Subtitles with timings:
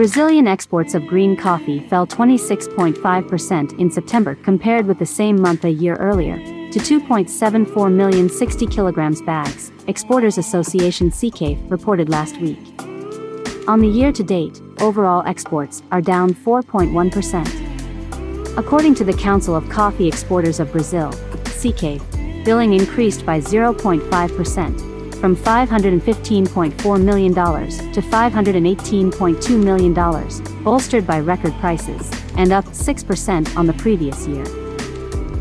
[0.00, 5.70] Brazilian exports of green coffee fell 26.5% in September compared with the same month a
[5.70, 6.38] year earlier,
[6.72, 12.60] to 2.74 million 60 kilograms bags, Exporters Association Cecafé reported last week.
[13.68, 18.56] On the year to date, overall exports are down 4.1%.
[18.56, 21.10] According to the Council of Coffee Exporters of Brazil,
[21.44, 22.00] Cecafé,
[22.44, 24.89] billing increased by 0.5%,
[25.20, 29.92] from $515.4 million to $518.2 million,
[30.64, 34.44] bolstered by record prices, and up 6% on the previous year.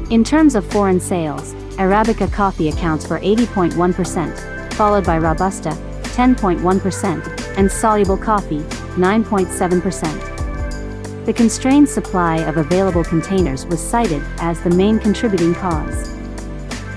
[0.10, 5.70] In terms of foreign sales, Arabica coffee accounts for 80.1%, followed by Robusta,
[6.02, 8.60] 10.1%, and soluble coffee,
[8.98, 11.26] 9.7%.
[11.26, 16.19] The constrained supply of available containers was cited as the main contributing cause.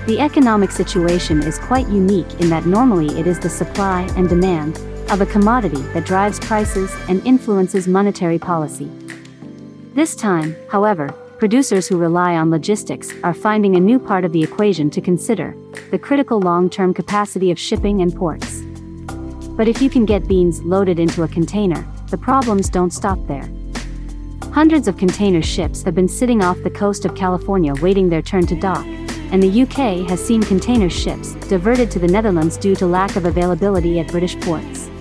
[0.05, 4.77] The economic situation is quite unique in that normally it is the supply and demand
[5.09, 8.91] of a commodity that drives prices and influences monetary policy.
[9.93, 14.43] This time, however, producers who rely on logistics are finding a new part of the
[14.43, 15.55] equation to consider
[15.89, 18.61] the critical long term capacity of shipping and ports.
[19.55, 23.49] But if you can get beans loaded into a container, the problems don't stop there.
[24.51, 28.45] Hundreds of container ships have been sitting off the coast of California waiting their turn
[28.47, 28.85] to dock,
[29.33, 33.25] and the UK has seen container ships diverted to the Netherlands due to lack of
[33.25, 34.91] availability at British ports.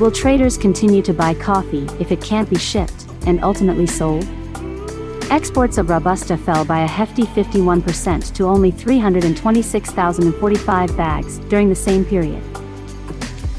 [0.00, 4.26] Will traders continue to buy coffee if it can't be shipped and ultimately sold?
[5.30, 12.04] Exports of Robusta fell by a hefty 51% to only 326,045 bags during the same
[12.04, 12.42] period.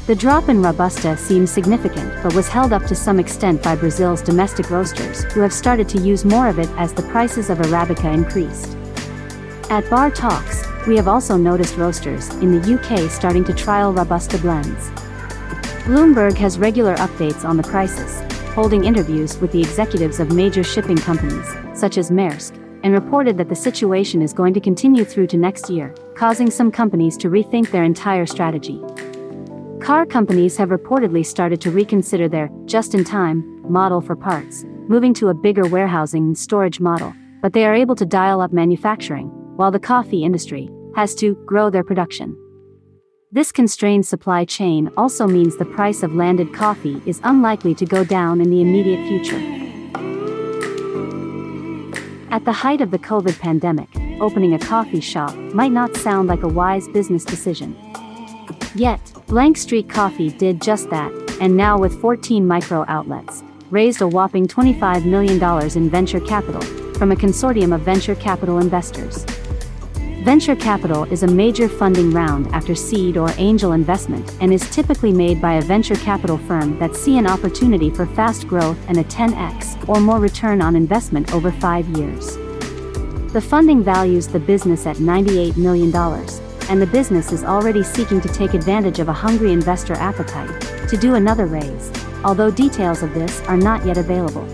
[0.06, 4.22] The drop in Robusta seems significant but was held up to some extent by Brazil's
[4.22, 8.12] domestic roasters who have started to use more of it as the prices of Arabica
[8.12, 8.77] increased.
[9.70, 14.38] At Bar Talks, we have also noticed roasters in the UK starting to trial Robusta
[14.38, 14.88] blends.
[15.84, 18.22] Bloomberg has regular updates on the crisis,
[18.54, 23.50] holding interviews with the executives of major shipping companies, such as Maersk, and reported that
[23.50, 27.70] the situation is going to continue through to next year, causing some companies to rethink
[27.70, 28.80] their entire strategy.
[29.82, 35.12] Car companies have reportedly started to reconsider their just in time model for parts, moving
[35.12, 39.30] to a bigger warehousing and storage model, but they are able to dial up manufacturing,
[39.58, 42.36] while the coffee industry has to grow their production.
[43.32, 48.04] This constrained supply chain also means the price of landed coffee is unlikely to go
[48.04, 49.36] down in the immediate future.
[52.30, 53.88] At the height of the COVID pandemic,
[54.20, 57.76] opening a coffee shop might not sound like a wise business decision.
[58.76, 61.10] Yet, Blank Street Coffee did just that,
[61.40, 65.42] and now with 14 micro outlets, raised a whopping $25 million
[65.76, 66.62] in venture capital
[66.94, 69.26] from a consortium of venture capital investors.
[70.28, 75.10] Venture capital is a major funding round after seed or angel investment and is typically
[75.10, 79.04] made by a venture capital firm that see an opportunity for fast growth and a
[79.04, 82.36] 10x or more return on investment over 5 years.
[83.32, 85.90] The funding values the business at $98 million,
[86.68, 90.60] and the business is already seeking to take advantage of a hungry investor appetite
[90.90, 91.90] to do another raise,
[92.22, 94.46] although details of this are not yet available.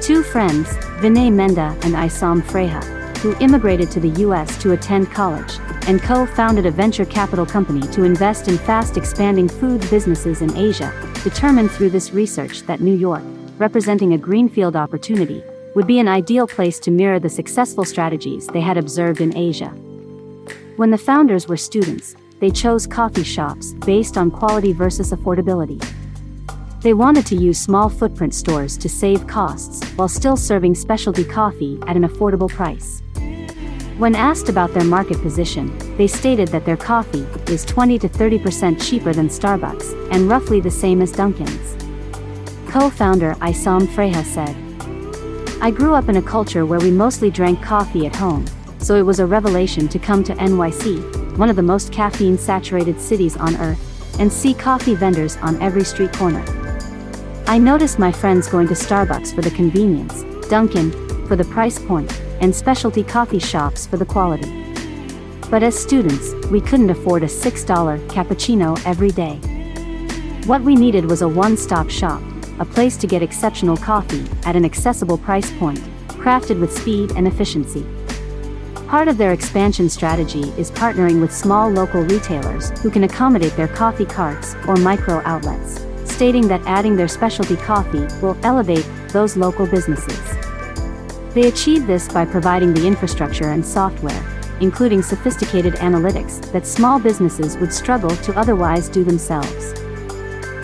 [0.00, 0.66] Two friends,
[0.98, 6.26] Vinay Menda and Issam Freiha, who immigrated to the US to attend college, and co
[6.26, 11.70] founded a venture capital company to invest in fast expanding food businesses in Asia, determined
[11.70, 13.22] through this research that New York,
[13.58, 15.42] representing a greenfield opportunity,
[15.76, 19.68] would be an ideal place to mirror the successful strategies they had observed in Asia.
[20.76, 25.80] When the founders were students, they chose coffee shops based on quality versus affordability.
[26.82, 31.78] They wanted to use small footprint stores to save costs while still serving specialty coffee
[31.86, 33.00] at an affordable price.
[34.02, 38.84] When asked about their market position, they stated that their coffee is 20 to 30%
[38.84, 41.76] cheaper than Starbucks and roughly the same as Dunkin's.
[42.68, 44.56] Co founder Issam Freiha said,
[45.62, 48.44] I grew up in a culture where we mostly drank coffee at home,
[48.78, 53.00] so it was a revelation to come to NYC, one of the most caffeine saturated
[53.00, 56.44] cities on earth, and see coffee vendors on every street corner.
[57.46, 60.90] I noticed my friends going to Starbucks for the convenience, Dunkin'
[61.28, 62.10] for the price point,
[62.42, 64.50] and specialty coffee shops for the quality.
[65.48, 69.36] But as students, we couldn't afford a $6 cappuccino every day.
[70.46, 72.20] What we needed was a one stop shop,
[72.58, 75.78] a place to get exceptional coffee at an accessible price point,
[76.08, 77.86] crafted with speed and efficiency.
[78.88, 83.68] Part of their expansion strategy is partnering with small local retailers who can accommodate their
[83.68, 89.66] coffee carts or micro outlets, stating that adding their specialty coffee will elevate those local
[89.66, 90.41] businesses.
[91.34, 94.22] They achieve this by providing the infrastructure and software,
[94.60, 99.72] including sophisticated analytics that small businesses would struggle to otherwise do themselves.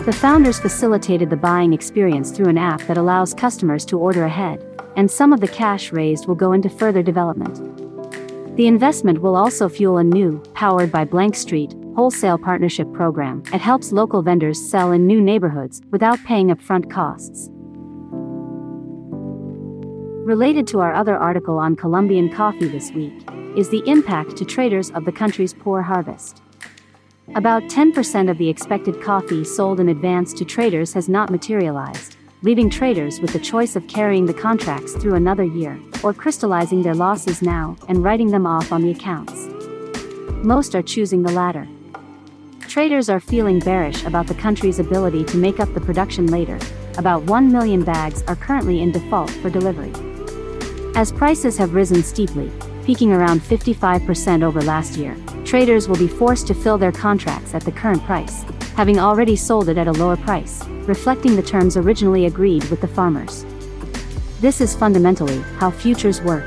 [0.05, 4.65] The founders facilitated the buying experience through an app that allows customers to order ahead,
[4.97, 7.57] and some of the cash raised will go into further development.
[8.57, 13.61] The investment will also fuel a new, powered by Blank Street, wholesale partnership program that
[13.61, 17.51] helps local vendors sell in new neighborhoods without paying upfront costs.
[20.29, 23.15] Related to our other article on Colombian coffee this week
[23.57, 26.43] is the impact to traders of the country's poor harvest.
[27.35, 32.69] About 10% of the expected coffee sold in advance to traders has not materialized, leaving
[32.69, 37.41] traders with the choice of carrying the contracts through another year, or crystallizing their losses
[37.41, 39.47] now and writing them off on the accounts.
[40.45, 41.67] Most are choosing the latter.
[42.69, 46.59] Traders are feeling bearish about the country's ability to make up the production later.
[46.99, 49.91] About 1 million bags are currently in default for delivery.
[50.99, 52.51] As prices have risen steeply,
[52.85, 57.63] peaking around 55% over last year, traders will be forced to fill their contracts at
[57.63, 58.43] the current price,
[58.75, 62.89] having already sold it at a lower price, reflecting the terms originally agreed with the
[62.89, 63.47] farmers.
[64.41, 66.45] This is fundamentally how futures work.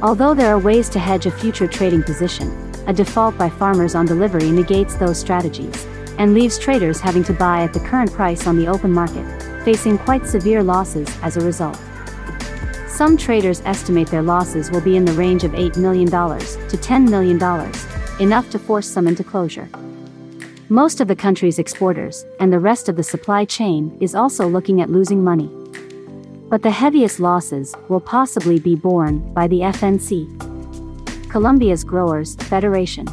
[0.00, 2.48] Although there are ways to hedge a future trading position,
[2.86, 5.84] a default by farmers on delivery negates those strategies
[6.16, 9.26] and leaves traders having to buy at the current price on the open market,
[9.66, 11.78] facing quite severe losses as a result.
[12.94, 17.10] Some traders estimate their losses will be in the range of $8 million to $10
[17.10, 17.42] million,
[18.20, 19.68] enough to force some into closure.
[20.68, 24.80] Most of the country's exporters and the rest of the supply chain is also looking
[24.80, 25.50] at losing money.
[26.48, 33.08] But the heaviest losses will possibly be borne by the FNC, Colombia's Growers Federation.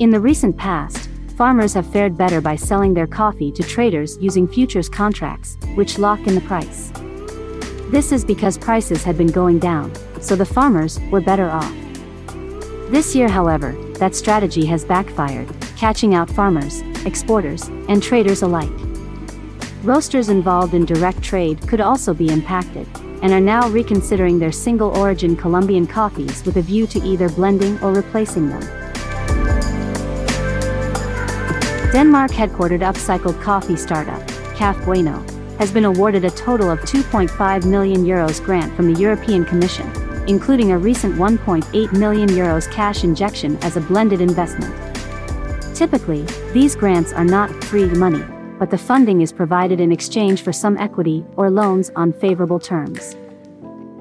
[0.00, 4.48] In the recent past, farmers have fared better by selling their coffee to traders using
[4.48, 6.90] futures contracts, which lock in the price.
[7.92, 11.74] This is because prices had been going down, so the farmers were better off.
[12.88, 15.46] This year, however, that strategy has backfired,
[15.76, 18.72] catching out farmers, exporters, and traders alike.
[19.82, 22.88] Roasters involved in direct trade could also be impacted,
[23.20, 27.78] and are now reconsidering their single origin Colombian coffees with a view to either blending
[27.82, 28.62] or replacing them.
[31.92, 35.22] Denmark headquartered upcycled coffee startup, Kaffe Bueno,
[35.62, 39.88] has been awarded a total of 2.5 million euros grant from the European Commission,
[40.26, 44.74] including a recent 1.8 million euros cash injection as a blended investment.
[45.72, 46.22] Typically,
[46.52, 48.24] these grants are not free money,
[48.58, 53.14] but the funding is provided in exchange for some equity or loans on favorable terms.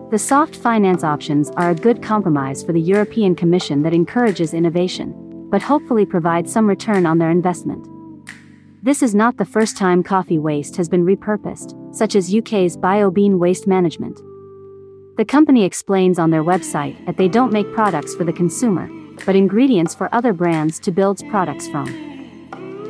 [0.10, 5.14] The soft finance options are a good compromise for the European Commission that encourages innovation,
[5.52, 7.91] but hopefully provide some return on their investment.
[8.84, 13.38] This is not the first time coffee waste has been repurposed, such as UK's BioBean
[13.38, 14.20] Waste Management.
[15.18, 18.90] The company explains on their website that they don't make products for the consumer,
[19.24, 21.86] but ingredients for other brands to build products from.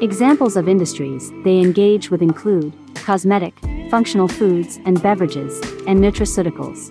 [0.01, 3.59] Examples of industries they engage with include cosmetic,
[3.89, 6.89] functional foods and beverages, and nutraceuticals.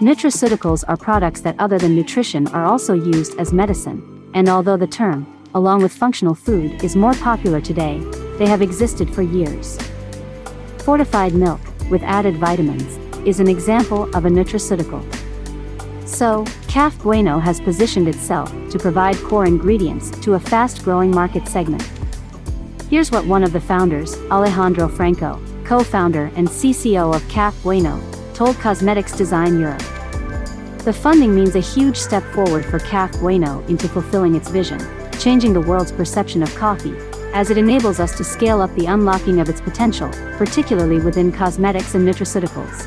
[0.00, 4.86] Nutraceuticals are products that, other than nutrition, are also used as medicine, and although the
[4.86, 7.98] term along with functional food, is more popular today,
[8.38, 9.76] they have existed for years.
[10.84, 11.60] Fortified milk,
[11.90, 12.96] with added vitamins,
[13.26, 15.02] is an example of a nutraceutical.
[16.06, 21.48] So, Kaffe Bueno has positioned itself to provide core ingredients to a fast growing market
[21.48, 21.82] segment.
[22.88, 28.00] Here's what one of the founders, Alejandro Franco, co founder and CCO of Kaffe Bueno,
[28.32, 29.82] told Cosmetics Design Europe.
[30.84, 34.78] The funding means a huge step forward for Kaffe Bueno into fulfilling its vision
[35.18, 36.94] changing the world's perception of coffee,
[37.34, 40.08] as it enables us to scale up the unlocking of its potential,
[40.38, 42.86] particularly within cosmetics and nutraceuticals.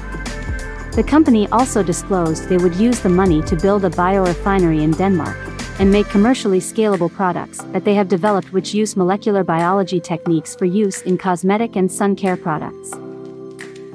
[0.93, 5.37] The company also disclosed they would use the money to build a biorefinery in Denmark
[5.79, 10.65] and make commercially scalable products that they have developed which use molecular biology techniques for
[10.65, 12.91] use in cosmetic and sun care products.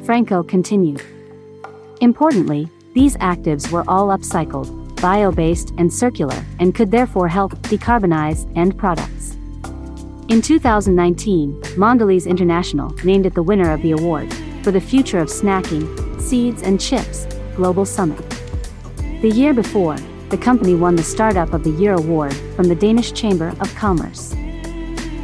[0.04, 1.02] Franco continued.
[2.00, 8.76] Importantly, these actives were all upcycled, bio-based and circular, and could therefore help decarbonize end
[8.78, 9.36] products.
[10.28, 15.28] In 2019, Mondelez International named it the winner of the award for the future of
[15.28, 17.26] snacking, seeds and chips
[17.56, 18.22] global summit.
[19.22, 19.96] The year before,
[20.28, 24.34] the company won the Startup of the Year award from the Danish Chamber of Commerce.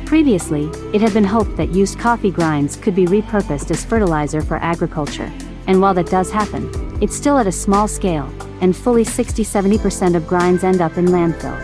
[0.07, 4.57] Previously, it had been hoped that used coffee grinds could be repurposed as fertilizer for
[4.57, 5.31] agriculture,
[5.67, 6.71] and while that does happen,
[7.03, 8.31] it's still at a small scale,
[8.63, 11.59] and fully 60-70% of grinds end up in landfill.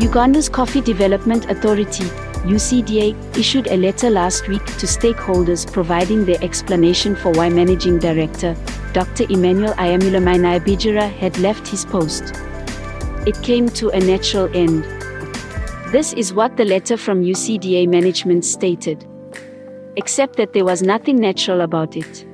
[0.00, 2.04] Uganda's Coffee Development Authority,
[2.44, 8.54] UCDA, issued a letter last week to stakeholders providing their explanation for why Managing Director,
[8.92, 9.24] Dr.
[9.30, 12.34] Emmanuel Iyamulemye Niyibigira had left his post.
[13.26, 14.84] It came to a natural end.
[15.92, 19.06] This is what the letter from UCDA management stated.
[19.96, 22.26] Except that there was nothing natural about it.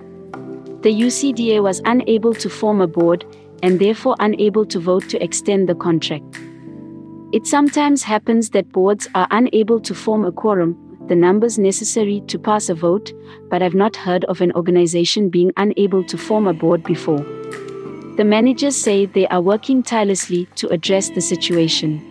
[0.82, 3.24] The UCDA was unable to form a board
[3.62, 6.40] and therefore unable to vote to extend the contract.
[7.32, 12.36] It sometimes happens that boards are unable to form a quorum, the numbers necessary to
[12.36, 13.12] pass a vote,
[13.48, 17.24] but I've not heard of an organization being unable to form a board before.
[18.16, 22.02] The managers say they are working tirelessly to address the situation.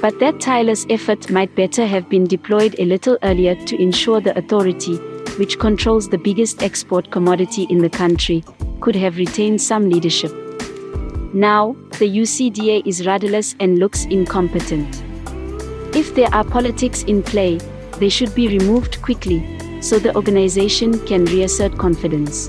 [0.00, 4.38] But that tireless effort might better have been deployed a little earlier to ensure the
[4.38, 4.96] authority,
[5.40, 8.44] which controls the biggest export commodity in the country,
[8.80, 10.30] could have retained some leadership.
[11.32, 15.02] Now, the UCDA is rudderless and looks incompetent.
[15.96, 17.56] If there are politics in play,
[17.98, 19.42] they should be removed quickly
[19.80, 22.48] so the organization can reassert confidence.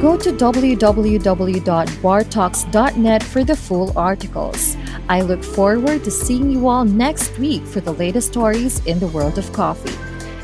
[0.00, 4.76] Go to www.bartalks.net for the full articles.
[5.08, 9.08] I look forward to seeing you all next week for the latest stories in the
[9.08, 9.96] world of coffee.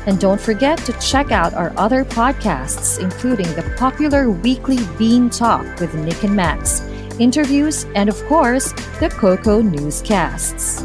[0.05, 5.79] And don't forget to check out our other podcasts, including the popular weekly Bean Talk
[5.79, 6.81] with Nick and Max,
[7.19, 10.81] interviews, and of course, the Cocoa Newscasts.